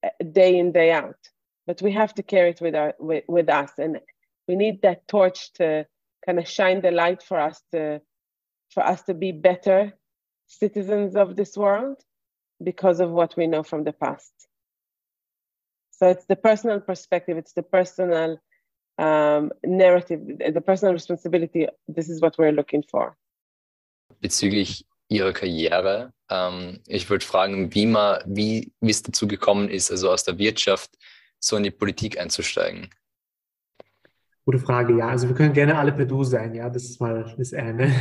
uh, 0.04 0.10
day 0.32 0.58
in, 0.60 0.72
day 0.74 0.92
out, 0.92 1.18
but 1.68 1.82
we 1.82 1.92
have 1.92 2.14
to 2.16 2.24
carry 2.24 2.52
it 2.52 2.62
with, 2.62 2.76
our, 2.76 2.94
with, 3.00 3.24
with 3.28 3.50
us. 3.50 3.72
And 3.78 4.00
we 4.48 4.56
need 4.56 4.82
that 4.82 5.08
torch 5.08 5.54
to 5.54 5.86
kind 6.26 6.40
of 6.40 6.48
shine 6.48 6.82
the 6.82 6.92
light 6.92 7.24
for 7.24 7.40
us 7.40 7.62
to, 7.72 8.02
for 8.70 8.86
us 8.86 9.04
to 9.04 9.14
be 9.14 9.32
better 9.32 9.94
citizens 10.48 11.16
of 11.16 11.36
this 11.36 11.58
world 11.58 11.98
because 12.64 13.00
of 13.00 13.12
what 13.12 13.36
we 13.36 13.48
know 13.48 13.64
from 13.64 13.84
the 13.84 13.94
past. 13.94 14.34
So 15.92 16.10
it's 16.10 16.26
the 16.26 16.36
personal 16.36 16.80
perspective, 16.80 17.38
it's 17.38 17.54
the 17.54 17.64
personal 17.64 18.40
um, 18.98 19.52
narrative, 19.64 20.22
the 20.54 20.62
personal 20.62 20.94
responsibility. 20.94 21.68
This 21.88 22.10
is 22.10 22.22
what 22.22 22.38
we're 22.38 22.52
looking 22.52 22.84
for. 22.84 23.16
Bezüglich 24.22 24.86
Ihrer 25.10 25.34
Karriere, 25.34 26.14
ähm, 26.30 26.80
ich 26.88 27.10
würde 27.10 27.26
fragen, 27.26 27.74
wie, 27.74 27.86
man, 27.86 28.22
wie, 28.26 28.72
wie 28.82 28.92
es 28.92 29.04
dazu 29.04 29.28
gekommen 29.28 29.70
ist, 29.70 29.92
also 29.92 30.12
aus 30.12 30.24
der 30.24 30.38
Wirtschaft 30.38 30.98
so 31.40 31.58
in 31.58 31.64
die 31.64 31.72
Politik 31.72 32.20
einzusteigen. 32.20 32.90
Gute 34.46 34.60
Frage, 34.60 34.98
ja. 34.98 35.08
Also 35.08 35.28
wir 35.28 35.36
können 35.36 35.54
gerne 35.54 35.78
alle 35.78 35.92
per 35.92 36.06
Du 36.06 36.24
sein, 36.24 36.54
ja. 36.54 36.70
Das 36.70 36.84
ist 36.84 37.00
mal 37.02 37.34
das 37.38 37.54
eine. 37.54 37.92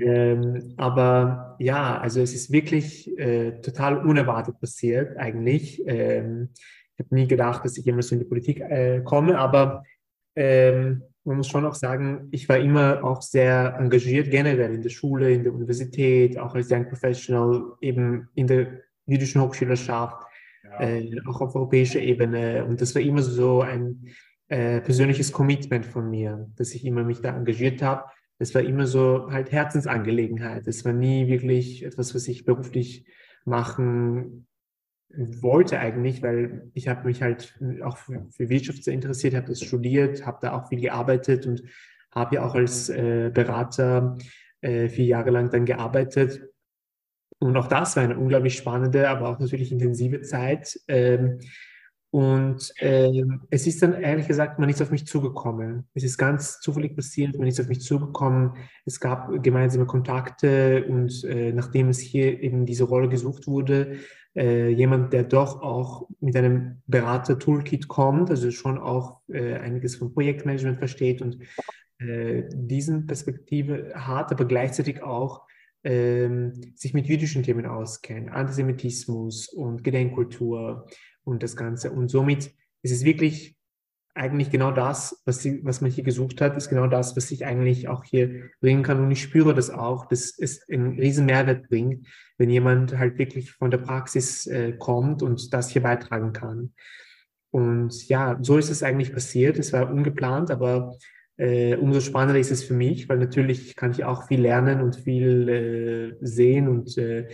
Ähm, 0.00 0.74
aber 0.76 1.56
ja, 1.58 1.98
also 1.98 2.20
es 2.20 2.34
ist 2.34 2.50
wirklich 2.50 3.16
äh, 3.18 3.60
total 3.60 4.04
unerwartet 4.04 4.58
passiert 4.58 5.16
eigentlich. 5.16 5.82
Ähm, 5.86 6.50
ich 6.96 7.04
habe 7.04 7.14
nie 7.14 7.28
gedacht, 7.28 7.64
dass 7.64 7.76
ich 7.76 7.84
jemals 7.84 8.08
so 8.08 8.14
in 8.14 8.20
die 8.20 8.28
Politik 8.28 8.60
äh, 8.60 9.02
komme, 9.02 9.38
aber 9.38 9.84
ähm, 10.34 11.02
man 11.24 11.36
muss 11.36 11.48
schon 11.48 11.66
auch 11.66 11.74
sagen, 11.74 12.28
ich 12.30 12.48
war 12.48 12.58
immer 12.58 13.04
auch 13.04 13.22
sehr 13.22 13.76
engagiert 13.78 14.30
generell 14.30 14.74
in 14.74 14.82
der 14.82 14.90
Schule, 14.90 15.30
in 15.32 15.44
der 15.44 15.52
Universität, 15.52 16.38
auch 16.38 16.54
als 16.54 16.70
Young 16.70 16.88
Professional, 16.88 17.72
eben 17.80 18.28
in 18.34 18.46
der 18.46 18.80
jüdischen 19.06 19.42
Hochschülerschaft, 19.42 20.26
äh, 20.78 21.16
auch 21.26 21.40
auf 21.40 21.54
europäischer 21.54 22.00
Ebene. 22.00 22.64
Und 22.64 22.80
das 22.80 22.94
war 22.94 23.02
immer 23.02 23.22
so 23.22 23.62
ein 23.62 24.06
äh, 24.48 24.80
persönliches 24.80 25.32
Commitment 25.32 25.86
von 25.86 26.10
mir, 26.10 26.48
dass 26.56 26.74
ich 26.74 26.84
immer 26.84 27.04
mich 27.04 27.20
da 27.20 27.36
engagiert 27.36 27.82
habe 27.82 28.04
es 28.40 28.54
war 28.54 28.62
immer 28.62 28.86
so 28.86 29.30
halt 29.30 29.52
Herzensangelegenheit. 29.52 30.66
Es 30.66 30.84
war 30.86 30.94
nie 30.94 31.28
wirklich 31.28 31.84
etwas, 31.84 32.14
was 32.14 32.26
ich 32.26 32.46
beruflich 32.46 33.04
machen 33.44 34.46
wollte 35.10 35.78
eigentlich, 35.78 36.22
weil 36.22 36.70
ich 36.72 36.88
habe 36.88 37.06
mich 37.06 37.20
halt 37.20 37.54
auch 37.82 37.98
für, 37.98 38.26
für 38.30 38.48
Wirtschaft 38.48 38.82
sehr 38.82 38.94
interessiert, 38.94 39.34
habe 39.34 39.48
das 39.48 39.60
studiert, 39.62 40.24
habe 40.24 40.38
da 40.40 40.52
auch 40.52 40.68
viel 40.68 40.80
gearbeitet 40.80 41.46
und 41.46 41.62
habe 42.14 42.36
ja 42.36 42.44
auch 42.46 42.54
als 42.54 42.88
äh, 42.88 43.30
Berater 43.32 44.16
äh, 44.62 44.88
vier 44.88 45.04
Jahre 45.04 45.30
lang 45.30 45.50
dann 45.50 45.66
gearbeitet. 45.66 46.40
Und 47.40 47.56
auch 47.56 47.66
das 47.66 47.96
war 47.96 48.04
eine 48.04 48.18
unglaublich 48.18 48.56
spannende, 48.56 49.08
aber 49.08 49.28
auch 49.28 49.38
natürlich 49.38 49.72
intensive 49.72 50.20
Zeit. 50.20 50.78
Ähm, 50.88 51.38
und 52.12 52.72
äh, 52.80 53.22
es 53.50 53.66
ist 53.68 53.82
dann 53.82 53.94
ehrlich 53.94 54.26
gesagt, 54.26 54.58
man 54.58 54.68
ist 54.68 54.82
auf 54.82 54.90
mich 54.90 55.06
zugekommen. 55.06 55.88
Es 55.94 56.02
ist 56.02 56.18
ganz 56.18 56.60
zufällig 56.60 56.96
passiert, 56.96 57.38
man 57.38 57.46
ist 57.46 57.60
auf 57.60 57.68
mich 57.68 57.80
zugekommen. 57.80 58.52
Es 58.84 58.98
gab 58.98 59.42
gemeinsame 59.42 59.86
Kontakte 59.86 60.84
und 60.86 61.24
äh, 61.24 61.52
nachdem 61.52 61.88
es 61.88 62.00
hier 62.00 62.40
eben 62.42 62.66
diese 62.66 62.84
Rolle 62.84 63.08
gesucht 63.08 63.46
wurde, 63.46 63.98
äh, 64.36 64.68
jemand, 64.70 65.12
der 65.12 65.22
doch 65.22 65.62
auch 65.62 66.08
mit 66.20 66.36
einem 66.36 66.82
Berater-Toolkit 66.88 67.88
kommt, 67.88 68.30
also 68.30 68.50
schon 68.50 68.78
auch 68.78 69.20
äh, 69.28 69.54
einiges 69.54 69.96
vom 69.96 70.12
Projektmanagement 70.12 70.78
versteht 70.78 71.22
und 71.22 71.38
äh, 71.98 72.42
diesen 72.52 73.06
Perspektive 73.06 73.92
hat, 73.94 74.32
aber 74.32 74.46
gleichzeitig 74.46 75.02
auch 75.02 75.42
ähm, 75.84 76.74
sich 76.74 76.94
mit 76.94 77.06
jüdischen 77.06 77.42
Themen 77.42 77.66
auskennt, 77.66 78.30
Antisemitismus 78.30 79.48
und 79.48 79.82
Gedenkkultur 79.84 80.86
und 81.24 81.42
das 81.42 81.56
Ganze. 81.56 81.90
Und 81.90 82.08
somit 82.08 82.52
ist 82.82 82.92
es 82.92 83.04
wirklich 83.04 83.56
eigentlich 84.14 84.50
genau 84.50 84.72
das, 84.72 85.22
was, 85.24 85.40
sie, 85.40 85.64
was 85.64 85.80
man 85.80 85.90
hier 85.90 86.04
gesucht 86.04 86.40
hat, 86.40 86.56
ist 86.56 86.68
genau 86.68 86.88
das, 86.88 87.16
was 87.16 87.30
ich 87.30 87.46
eigentlich 87.46 87.88
auch 87.88 88.04
hier 88.04 88.50
bringen 88.60 88.82
kann. 88.82 89.00
Und 89.00 89.10
ich 89.10 89.22
spüre 89.22 89.54
das 89.54 89.70
auch, 89.70 90.06
dass 90.06 90.36
es 90.36 90.68
einen 90.68 90.98
riesen 90.98 91.26
Mehrwert 91.26 91.68
bringt, 91.68 92.06
wenn 92.36 92.50
jemand 92.50 92.98
halt 92.98 93.18
wirklich 93.18 93.52
von 93.52 93.70
der 93.70 93.78
Praxis 93.78 94.46
äh, 94.46 94.72
kommt 94.72 95.22
und 95.22 95.54
das 95.54 95.70
hier 95.70 95.82
beitragen 95.82 96.32
kann. 96.32 96.72
Und 97.50 98.08
ja, 98.08 98.38
so 98.42 98.58
ist 98.58 98.70
es 98.70 98.82
eigentlich 98.82 99.12
passiert. 99.12 99.58
Es 99.58 99.72
war 99.72 99.90
ungeplant, 99.90 100.50
aber 100.50 100.96
äh, 101.40 101.74
umso 101.76 102.00
spannender 102.00 102.38
ist 102.38 102.50
es 102.50 102.62
für 102.62 102.74
mich, 102.74 103.08
weil 103.08 103.16
natürlich 103.16 103.74
kann 103.74 103.92
ich 103.92 104.04
auch 104.04 104.26
viel 104.26 104.42
lernen 104.42 104.82
und 104.82 104.96
viel 104.96 105.48
äh, 105.48 106.16
sehen 106.20 106.68
und 106.68 106.98
äh, 106.98 107.28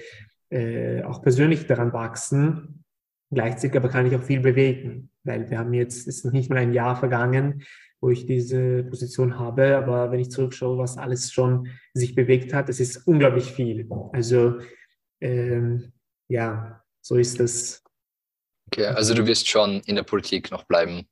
äh, 0.49 1.03
auch 1.03 1.23
persönlich 1.23 1.67
daran 1.67 1.93
wachsen. 1.93 2.85
Gleichzeitig 3.33 3.77
aber 3.77 3.89
kann 3.89 4.07
ich 4.07 4.15
auch 4.15 4.23
viel 4.23 4.39
bewegen, 4.39 5.11
weil 5.25 5.51
wir 5.51 5.59
haben 5.59 5.75
jetzt, 5.75 6.07
es 6.07 6.19
ist 6.19 6.25
noch 6.25 6.33
nicht 6.33 6.51
mal 6.51 6.59
ein 6.59 6.73
Jahr 6.73 6.95
vergangen, 6.95 7.65
wo 8.01 8.11
ich 8.11 8.27
diese 8.27 8.85
Position 8.85 9.41
habe, 9.41 9.77
aber 9.77 10.13
wenn 10.13 10.21
ich 10.21 10.31
zurückschaue, 10.31 10.79
was 10.79 10.99
alles 10.99 11.33
schon 11.33 11.69
sich 11.93 12.15
bewegt 12.15 12.55
hat, 12.55 12.69
es 12.69 12.79
ist 12.79 13.09
unglaublich 13.09 13.51
viel. 13.51 13.89
Also 14.13 14.61
ähm, 15.21 15.93
ja, 16.29 16.81
so 17.01 17.17
ist 17.17 17.41
das. 17.41 17.83
Okay, 18.69 18.87
also 18.87 19.15
du 19.15 19.27
wirst 19.27 19.49
schon 19.49 19.81
in 19.87 19.97
der 19.97 20.05
Politik 20.05 20.53
noch 20.53 20.63
bleiben. 20.63 21.09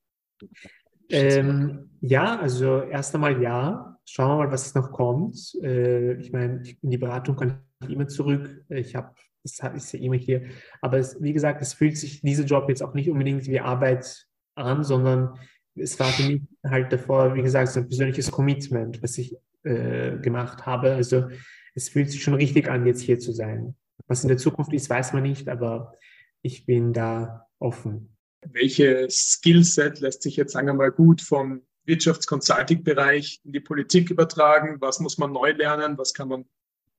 Ähm, 1.08 1.90
ja, 2.00 2.38
also 2.38 2.82
erst 2.82 3.14
einmal 3.14 3.40
ja. 3.42 3.98
Schauen 4.06 4.38
wir 4.38 4.44
mal, 4.44 4.52
was 4.52 4.74
noch 4.74 4.92
kommt. 4.92 5.54
Äh, 5.62 6.14
ich 6.14 6.30
meine, 6.30 6.62
in 6.82 6.90
die 6.90 6.98
Beratung 6.98 7.36
kann 7.36 7.62
ich 7.82 7.90
immer 7.90 8.06
zurück. 8.06 8.64
Ich 8.68 8.94
habe 8.94 9.14
das 9.44 9.60
ist 9.74 9.92
ja 9.92 10.00
immer 10.00 10.16
hier. 10.16 10.42
Aber 10.80 10.98
es, 10.98 11.20
wie 11.22 11.32
gesagt, 11.32 11.60
es 11.60 11.74
fühlt 11.74 11.96
sich 11.98 12.22
dieser 12.22 12.44
Job 12.44 12.68
jetzt 12.68 12.82
auch 12.82 12.94
nicht 12.94 13.10
unbedingt 13.10 13.46
wie 13.46 13.60
Arbeit 13.60 14.26
an, 14.54 14.82
sondern 14.84 15.38
es 15.74 15.98
war 16.00 16.06
für 16.06 16.22
mich 16.32 16.42
halt 16.64 16.92
davor, 16.92 17.34
wie 17.34 17.42
gesagt, 17.42 17.68
so 17.68 17.80
ein 17.80 17.88
persönliches 17.88 18.30
Commitment, 18.30 19.02
was 19.02 19.18
ich 19.18 19.36
äh, 19.64 20.16
gemacht 20.18 20.64
habe. 20.64 20.92
Also 20.92 21.28
es 21.74 21.90
fühlt 21.90 22.10
sich 22.10 22.22
schon 22.22 22.34
richtig 22.34 22.70
an, 22.70 22.86
jetzt 22.86 23.02
hier 23.02 23.18
zu 23.18 23.32
sein. 23.32 23.74
Was 24.06 24.22
in 24.22 24.28
der 24.28 24.38
Zukunft 24.38 24.72
ist, 24.72 24.88
weiß 24.88 25.12
man 25.12 25.22
nicht, 25.22 25.48
aber 25.48 25.92
ich 26.40 26.64
bin 26.64 26.92
da 26.92 27.46
offen. 27.58 28.13
Welches 28.52 29.32
Skillset 29.32 30.00
lässt 30.00 30.22
sich 30.22 30.36
jetzt, 30.36 30.52
sagen 30.52 30.66
wir 30.66 30.74
mal, 30.74 30.90
gut 30.90 31.20
vom 31.20 31.62
Wirtschaftsconsulting-Bereich 31.86 33.40
in 33.44 33.52
die 33.52 33.60
Politik 33.60 34.10
übertragen? 34.10 34.80
Was 34.80 35.00
muss 35.00 35.18
man 35.18 35.32
neu 35.32 35.52
lernen? 35.52 35.98
Was 35.98 36.14
kann 36.14 36.28
man 36.28 36.44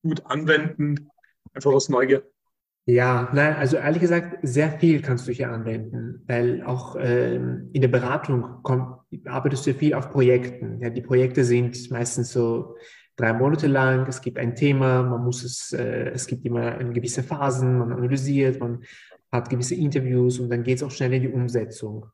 gut 0.04 0.26
anwenden? 0.26 1.10
Einfach 1.54 1.72
aus 1.72 1.90
Neugier. 1.90 2.24
Ja, 2.88 3.30
nein, 3.34 3.56
also 3.56 3.78
ehrlich 3.78 4.02
gesagt, 4.02 4.38
sehr 4.44 4.78
viel 4.80 5.02
kannst 5.02 5.28
du 5.28 5.32
hier 5.32 5.50
anwenden, 5.50 6.24
weil 6.28 6.62
auch 6.62 6.96
ähm, 7.00 7.72
in 7.74 7.82
der 7.82 7.88
Beratung 7.88 8.62
kommt, 8.62 9.00
arbeitest 9.26 9.66
du 9.66 9.74
viel 9.74 9.96
auf 9.96 10.12
Projekten. 10.12 10.80
Ja, 10.82 10.92
die 10.92 11.02
Projekte 11.02 11.44
sind 11.44 11.90
meistens 11.90 12.32
so 12.32 12.76
drei 13.16 13.34
Monate 13.34 13.66
lang, 13.66 14.06
es 14.08 14.22
gibt 14.22 14.38
ein 14.38 14.56
Thema, 14.56 15.02
man 15.02 15.24
muss 15.24 15.44
es, 15.44 15.74
äh, 15.74 16.12
es 16.12 16.28
gibt 16.28 16.46
immer 16.46 16.76
gewisse 16.76 17.24
Phasen, 17.24 17.80
man 17.80 17.92
analysiert, 17.92 18.60
man 18.60 18.84
hat 19.36 19.50
gewisse 19.50 19.76
Interviews 19.76 20.40
und 20.40 20.50
dann 20.50 20.64
geht 20.64 20.78
es 20.78 20.84
auch 20.84 20.92
schnell 20.92 21.14
in 21.14 21.22
die 21.24 21.30
Umsetzung. 21.30 22.08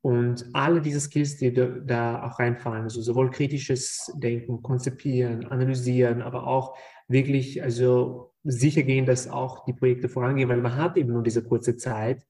Und 0.00 0.46
alle 0.52 0.80
diese 0.80 1.00
Skills, 1.00 1.36
die 1.36 1.52
da, 1.52 2.24
auch 2.24 2.38
reinfallen, 2.38 2.84
also 2.84 3.00
sowohl 3.00 3.30
kritisches 3.30 4.12
Denken, 4.16 4.60
Konzipieren, 4.62 5.46
Analysieren, 5.46 6.22
aber 6.22 6.46
auch 6.46 6.76
wirklich, 7.06 7.62
also 7.62 8.32
sicher 8.42 8.82
gehen, 8.82 9.06
dass 9.06 9.28
auch 9.28 9.64
die 9.64 9.74
Projekte 9.74 10.08
vorangehen, 10.08 10.48
weil 10.48 10.60
man 10.60 10.74
hat 10.74 10.96
eben 10.96 11.12
nur 11.12 11.22
diese 11.22 11.44
kurze 11.44 11.76
Zeit. 11.76 12.26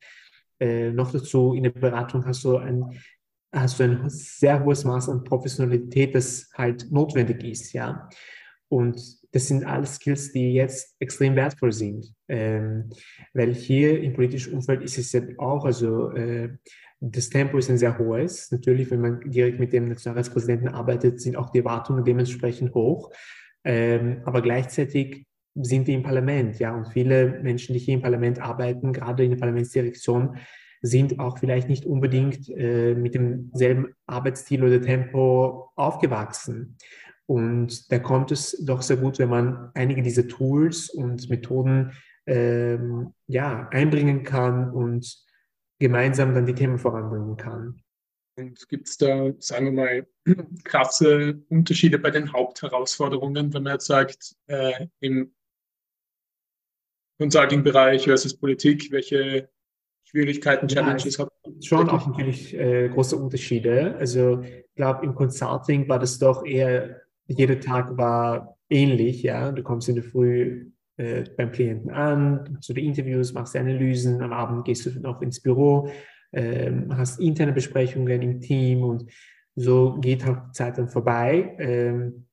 Äh, 0.60 0.90
noch 0.90 1.12
dazu 1.12 1.54
in 1.54 1.62
der 1.62 1.70
Beratung 1.70 2.26
hast 2.26 2.44
du 2.44 2.58
ein 2.58 3.00
hast 3.54 3.78
du 3.78 3.84
ein 3.84 4.08
sehr 4.08 4.64
hohes 4.64 4.84
Maß 4.84 5.10
an 5.10 5.24
Professionalität, 5.24 6.14
das 6.14 6.50
halt 6.54 6.90
notwendig 6.90 7.44
ist, 7.44 7.72
ja. 7.72 8.08
Und 8.72 9.18
das 9.32 9.48
sind 9.48 9.66
alles 9.66 9.96
Skills, 9.96 10.32
die 10.32 10.54
jetzt 10.54 10.96
extrem 10.98 11.36
wertvoll 11.36 11.72
sind, 11.72 12.14
ähm, 12.26 12.88
weil 13.34 13.52
hier 13.52 14.02
im 14.02 14.14
politischen 14.14 14.54
Umfeld 14.54 14.82
ist 14.82 14.96
es 14.96 15.12
ja 15.12 15.20
auch, 15.36 15.66
also 15.66 16.10
äh, 16.12 16.56
das 16.98 17.28
Tempo 17.28 17.58
ist 17.58 17.68
ein 17.68 17.76
sehr 17.76 17.98
hohes. 17.98 18.50
Natürlich, 18.50 18.90
wenn 18.90 19.02
man 19.02 19.30
direkt 19.30 19.60
mit 19.60 19.74
dem 19.74 19.88
Nationalratspräsidenten 19.88 20.68
arbeitet, 20.68 21.20
sind 21.20 21.36
auch 21.36 21.50
die 21.50 21.58
Erwartungen 21.58 22.02
dementsprechend 22.02 22.72
hoch. 22.72 23.10
Ähm, 23.62 24.22
aber 24.24 24.40
gleichzeitig 24.40 25.26
sind 25.54 25.86
wir 25.86 25.94
im 25.94 26.02
Parlament, 26.02 26.58
ja, 26.58 26.74
und 26.74 26.88
viele 26.88 27.42
Menschen, 27.42 27.74
die 27.74 27.78
hier 27.78 27.94
im 27.94 28.00
Parlament 28.00 28.40
arbeiten, 28.40 28.94
gerade 28.94 29.22
in 29.22 29.32
der 29.32 29.38
Parlamentsdirektion, 29.38 30.38
sind 30.80 31.20
auch 31.20 31.38
vielleicht 31.38 31.68
nicht 31.68 31.84
unbedingt 31.84 32.48
äh, 32.48 32.94
mit 32.94 33.14
demselben 33.14 33.94
Arbeitsstil 34.06 34.64
oder 34.64 34.80
Tempo 34.80 35.70
aufgewachsen. 35.76 36.78
Und 37.32 37.90
da 37.90 37.98
kommt 37.98 38.30
es 38.30 38.62
doch 38.62 38.82
sehr 38.82 38.98
gut, 38.98 39.18
wenn 39.18 39.30
man 39.30 39.70
einige 39.72 40.02
dieser 40.02 40.28
Tools 40.28 40.90
und 40.90 41.30
Methoden 41.30 41.92
ähm, 42.26 43.14
ja, 43.26 43.70
einbringen 43.70 44.22
kann 44.22 44.70
und 44.70 45.24
gemeinsam 45.78 46.34
dann 46.34 46.44
die 46.44 46.54
Themen 46.54 46.78
voranbringen 46.78 47.38
kann. 47.38 47.80
Und 48.36 48.68
gibt 48.68 48.86
es 48.86 48.98
da, 48.98 49.32
sagen 49.38 49.64
wir 49.64 49.72
mal, 49.72 50.06
krasse 50.64 51.42
Unterschiede 51.48 51.98
bei 51.98 52.10
den 52.10 52.30
Hauptherausforderungen, 52.34 53.54
wenn 53.54 53.62
man 53.62 53.72
jetzt 53.72 53.86
sagt, 53.86 54.36
äh, 54.48 54.88
im 55.00 55.34
Consulting-Bereich 57.18 58.04
versus 58.04 58.38
Politik, 58.38 58.92
welche 58.92 59.48
Schwierigkeiten, 60.04 60.68
Challenges 60.68 61.16
ja, 61.16 61.24
hat? 61.24 61.32
Schon 61.64 61.88
auch 61.88 62.06
natürlich 62.06 62.52
äh, 62.52 62.90
große 62.90 63.16
Unterschiede. 63.16 63.96
Also 63.98 64.42
ich 64.42 64.74
glaube, 64.74 65.06
im 65.06 65.14
Consulting 65.14 65.88
war 65.88 65.98
das 65.98 66.18
doch 66.18 66.44
eher, 66.44 67.01
jeder 67.26 67.60
Tag 67.60 67.96
war 67.96 68.56
ähnlich, 68.68 69.22
ja. 69.22 69.52
Du 69.52 69.62
kommst 69.62 69.88
in 69.88 69.96
der 69.96 70.04
Früh 70.04 70.70
äh, 70.96 71.24
beim 71.36 71.52
Klienten 71.52 71.90
an, 71.90 72.48
machst 72.52 72.68
du 72.68 72.74
die 72.74 72.86
Interviews, 72.86 73.32
machst 73.32 73.54
die 73.54 73.58
Analysen, 73.58 74.20
am 74.20 74.32
Abend 74.32 74.64
gehst 74.64 74.86
du 74.86 74.90
noch 75.00 75.22
ins 75.22 75.40
Büro, 75.40 75.88
ähm, 76.32 76.96
hast 76.96 77.20
interne 77.20 77.52
Besprechungen 77.52 78.22
im 78.22 78.40
Team 78.40 78.82
und 78.82 79.10
so 79.54 79.98
geht 80.00 80.24
halt 80.24 80.38
die 80.48 80.52
Zeit 80.52 80.78
dann 80.78 80.88
vorbei. 80.88 81.56
Ähm, 81.58 82.26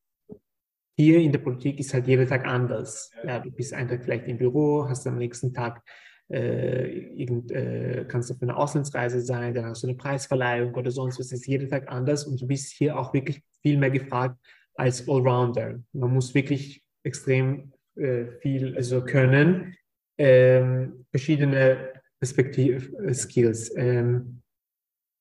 hier 0.98 1.19
in 1.19 1.31
der 1.31 1.39
Politik 1.39 1.79
ist 1.79 1.93
halt 1.93 2.08
jeder 2.08 2.27
Tag 2.27 2.46
anders. 2.46 3.12
Ja, 3.25 3.39
du 3.39 3.51
bist 3.51 3.74
einen 3.74 3.89
Tag 3.89 4.03
vielleicht 4.03 4.27
im 4.27 4.38
Büro, 4.38 4.86
hast 4.88 5.08
am 5.08 5.17
nächsten 5.17 5.53
Tag 5.53 5.81
äh, 6.29 6.89
irgend, 7.15 7.51
äh, 7.51 8.05
kannst 8.08 8.29
du 8.29 8.34
für 8.34 8.43
eine 8.43 8.58
Auslandsreise 8.58 9.22
sein, 9.22 9.53
dann 9.53 9.65
hast 9.65 9.84
du 9.84 9.88
eine 9.88 9.98
Preisverleihung 9.98 10.74
oder 10.75 10.91
sonst 10.91 11.19
was. 11.19 11.27
Es 11.27 11.39
ist 11.39 11.48
jeder 11.48 11.67
Tag 11.67 11.89
anders 11.89 12.25
und 12.25 12.41
du 12.41 12.48
bist 12.48 12.72
hier 12.74 12.98
auch 13.00 13.13
wirklich 13.13 13.41
viel 13.62 13.77
mehr 13.77 13.89
gefragt 13.89 14.38
als 14.79 15.07
Allrounder. 15.07 15.79
Man 15.93 16.13
muss 16.13 16.33
wirklich 16.33 16.83
extrem 17.03 17.71
äh, 17.95 18.25
viel 18.41 18.75
also 18.75 19.03
können, 19.03 19.75
ähm, 20.17 21.05
verschiedene 21.12 21.93
Perspektiv-Skills. 22.19 23.74
Ähm, 23.75 24.41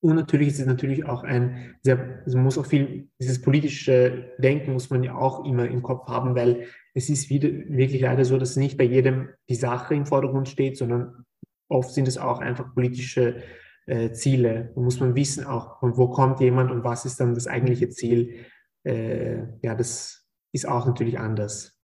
und 0.01 0.15
natürlich 0.15 0.49
ist 0.49 0.61
es 0.61 0.67
natürlich 0.67 1.05
auch 1.05 1.25
ein 1.25 1.77
sehr, 1.83 2.23
also 2.25 2.39
muss 2.39 2.57
auch 2.57 2.67
viel, 2.67 3.09
dieses 3.21 3.43
politische 3.43 4.33
Denken 4.39 4.73
muss 4.73 4.91
man 4.91 5.03
ja 5.03 5.17
auch 5.17 5.45
immer 5.45 5.67
im 5.67 5.83
Kopf 5.83 6.07
haben, 6.07 6.37
weil 6.37 6.67
es 6.95 7.09
ist 7.09 7.31
wieder, 7.31 7.49
wirklich 7.49 8.03
leider 8.03 8.25
so, 8.25 8.39
dass 8.39 8.57
nicht 8.57 8.79
bei 8.79 8.85
jedem 8.85 9.31
die 9.49 9.57
Sache 9.57 9.95
im 9.95 10.07
Vordergrund 10.07 10.49
steht, 10.49 10.77
sondern 10.77 11.25
oft 11.69 11.93
sind 11.93 12.07
es 12.07 12.17
auch 12.17 12.39
einfach 12.39 12.75
politische 12.75 13.43
äh, 13.87 14.13
Ziele. 14.13 14.71
Da 14.75 14.81
muss 14.81 15.01
man 15.01 15.17
wissen 15.17 15.45
auch, 15.45 15.81
von 15.81 15.97
wo 15.97 16.09
kommt 16.09 16.41
jemand 16.41 16.71
und 16.71 16.85
was 16.85 17.05
ist 17.05 17.19
dann 17.19 17.35
das 17.35 17.49
eigentliche 17.49 17.89
Ziel. 17.89 18.47
Äh, 18.85 19.59
ja, 19.63 19.75
das 19.75 20.25
ist 20.53 20.67
auch 20.67 20.87
natürlich 20.87 21.19
anders. 21.19 21.79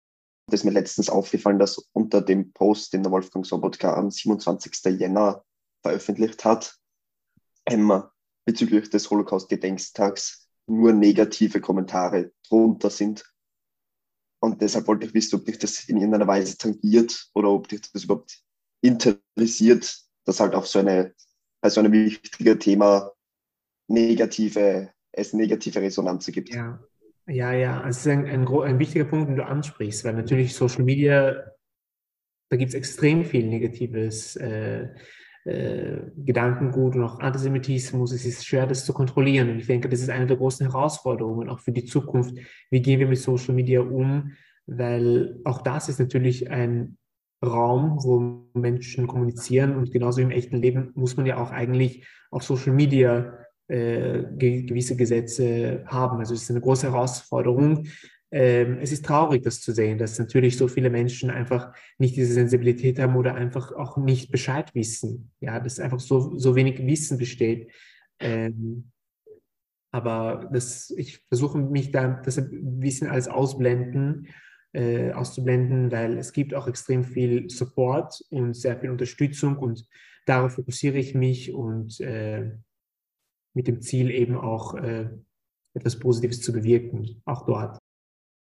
Das 0.47 0.59
ist 0.59 0.65
mir 0.65 0.71
letztens 0.71 1.09
aufgefallen, 1.09 1.59
dass 1.59 1.77
unter 1.93 2.21
dem 2.21 2.51
Post, 2.51 2.93
den 2.93 3.03
der 3.03 3.11
Wolfgang 3.11 3.45
Sobotka 3.45 3.95
am 3.95 4.11
27. 4.11 4.99
Jänner 4.99 5.43
veröffentlicht 5.81 6.43
hat, 6.45 6.77
Emma 7.65 8.11
bezüglich 8.45 8.89
des 8.89 9.09
Holocaust-Gedenkstags 9.09 10.49
nur 10.67 10.93
negative 10.93 11.61
Kommentare 11.61 12.31
drunter 12.47 12.89
sind. 12.89 13.23
Und 14.41 14.61
deshalb 14.61 14.87
wollte 14.87 15.05
ich 15.05 15.13
wissen, 15.13 15.35
ob 15.35 15.45
dich 15.45 15.57
das 15.57 15.87
in 15.87 15.97
irgendeiner 15.97 16.27
Weise 16.27 16.57
tangiert 16.57 17.29
oder 17.33 17.49
ob 17.49 17.67
dich 17.67 17.81
das 17.91 18.03
überhaupt 18.03 18.43
interessiert, 18.81 19.97
dass 20.25 20.39
halt 20.39 20.55
auf 20.55 20.67
so 20.67 20.79
eine, 20.79 21.13
also 21.61 21.79
ein 21.79 21.91
wichtiges 21.91 22.59
Thema 22.59 23.11
negative, 23.87 24.91
es 25.13 25.33
negative 25.33 25.81
Resonanzen 25.81 26.33
gibt. 26.33 26.53
Ja, 26.53 26.79
ja, 27.27 27.53
ja, 27.53 27.87
es 27.87 27.99
ist 27.99 28.07
ein, 28.07 28.25
ein, 28.25 28.47
ein, 28.47 28.79
wichtiger 28.79 29.05
Punkt, 29.05 29.29
den 29.29 29.37
du 29.37 29.45
ansprichst, 29.45 30.03
weil 30.03 30.13
natürlich 30.13 30.53
Social 30.53 30.83
Media, 30.83 31.35
da 32.49 32.57
gibt 32.57 32.69
es 32.69 32.75
extrem 32.75 33.23
viel 33.23 33.47
Negatives 33.47 34.35
äh, 34.35 34.89
äh, 35.45 36.01
Gedankengut 36.17 36.95
und 36.95 37.03
auch 37.03 37.19
Antisemitismus. 37.19 38.11
Es 38.11 38.25
ist 38.25 38.45
schwer, 38.45 38.67
das 38.67 38.85
zu 38.85 38.93
kontrollieren. 38.93 39.49
Und 39.49 39.59
ich 39.59 39.67
denke, 39.67 39.87
das 39.87 40.01
ist 40.01 40.09
eine 40.09 40.27
der 40.27 40.37
großen 40.37 40.69
Herausforderungen 40.69 41.49
auch 41.49 41.59
für 41.59 41.71
die 41.71 41.85
Zukunft. 41.85 42.35
Wie 42.69 42.81
gehen 42.81 42.99
wir 42.99 43.07
mit 43.07 43.19
Social 43.19 43.53
Media 43.53 43.81
um? 43.81 44.33
Weil 44.65 45.39
auch 45.43 45.61
das 45.61 45.89
ist 45.89 45.99
natürlich 45.99 46.49
ein 46.49 46.97
Raum, 47.43 47.97
wo 48.01 48.47
Menschen 48.53 49.07
kommunizieren 49.07 49.75
und 49.75 49.91
genauso 49.91 50.21
im 50.21 50.31
echten 50.31 50.61
Leben 50.61 50.91
muss 50.95 51.17
man 51.17 51.25
ja 51.25 51.37
auch 51.37 51.51
eigentlich 51.51 52.07
auf 52.31 52.43
Social 52.43 52.73
Media 52.73 53.42
äh, 53.67 54.23
gewisse 54.35 54.95
Gesetze 54.95 55.83
haben. 55.85 56.19
Also 56.19 56.33
es 56.33 56.43
ist 56.43 56.51
eine 56.51 56.61
große 56.61 56.91
Herausforderung. 56.91 57.87
Ähm, 58.31 58.79
es 58.81 58.91
ist 58.91 59.05
traurig, 59.05 59.43
das 59.43 59.61
zu 59.61 59.71
sehen, 59.73 59.99
dass 59.99 60.17
natürlich 60.17 60.57
so 60.57 60.67
viele 60.67 60.89
Menschen 60.89 61.29
einfach 61.29 61.73
nicht 61.99 62.15
diese 62.15 62.33
Sensibilität 62.33 62.99
haben 62.99 63.15
oder 63.15 63.35
einfach 63.35 63.71
auch 63.73 63.97
nicht 63.97 64.31
Bescheid 64.31 64.73
wissen. 64.73 65.31
Ja, 65.39 65.59
dass 65.59 65.79
einfach 65.79 65.99
so, 65.99 66.37
so 66.37 66.55
wenig 66.55 66.85
Wissen 66.85 67.17
besteht. 67.17 67.71
Ähm, 68.19 68.91
aber 69.91 70.49
das, 70.51 70.91
ich 70.97 71.19
versuche 71.27 71.59
mich 71.59 71.91
da 71.91 72.19
das 72.25 72.39
ein 72.39 72.79
bisschen 72.79 73.07
als 73.07 73.27
ausblenden, 73.27 74.27
äh, 74.73 75.11
auszublenden, 75.11 75.91
weil 75.91 76.17
es 76.17 76.33
gibt 76.33 76.55
auch 76.55 76.67
extrem 76.67 77.03
viel 77.03 77.47
Support 77.51 78.19
und 78.31 78.55
sehr 78.55 78.79
viel 78.79 78.89
Unterstützung 78.89 79.57
und 79.57 79.87
darauf 80.25 80.53
fokussiere 80.53 80.97
ich 80.97 81.13
mich 81.13 81.53
und 81.53 81.99
äh, 81.99 82.51
mit 83.53 83.67
dem 83.67 83.81
Ziel 83.81 84.11
eben 84.11 84.35
auch 84.35 84.75
äh, 84.75 85.09
etwas 85.73 85.99
Positives 85.99 86.41
zu 86.41 86.53
bewirken, 86.53 87.21
auch 87.25 87.45
dort. 87.45 87.77